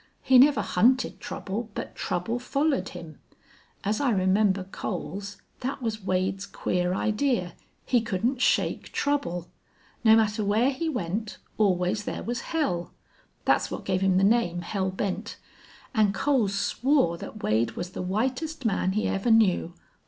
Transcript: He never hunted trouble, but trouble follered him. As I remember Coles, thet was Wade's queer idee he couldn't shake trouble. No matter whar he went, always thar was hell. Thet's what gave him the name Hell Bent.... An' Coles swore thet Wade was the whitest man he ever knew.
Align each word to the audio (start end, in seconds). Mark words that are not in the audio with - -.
He 0.23 0.39
never 0.39 0.63
hunted 0.63 1.19
trouble, 1.19 1.69
but 1.75 1.93
trouble 1.93 2.39
follered 2.39 2.89
him. 2.89 3.19
As 3.83 4.01
I 4.01 4.09
remember 4.09 4.63
Coles, 4.63 5.37
thet 5.59 5.79
was 5.79 6.03
Wade's 6.03 6.47
queer 6.47 6.95
idee 6.95 7.49
he 7.85 8.01
couldn't 8.01 8.41
shake 8.41 8.91
trouble. 8.91 9.47
No 10.03 10.15
matter 10.15 10.43
whar 10.43 10.71
he 10.71 10.89
went, 10.89 11.37
always 11.59 12.01
thar 12.01 12.23
was 12.23 12.41
hell. 12.49 12.91
Thet's 13.45 13.69
what 13.69 13.85
gave 13.85 14.01
him 14.01 14.17
the 14.17 14.23
name 14.23 14.61
Hell 14.63 14.89
Bent.... 14.89 15.37
An' 15.93 16.13
Coles 16.13 16.55
swore 16.55 17.15
thet 17.19 17.43
Wade 17.43 17.73
was 17.73 17.91
the 17.91 18.01
whitest 18.01 18.65
man 18.65 18.93
he 18.93 19.07
ever 19.07 19.29
knew. 19.29 19.75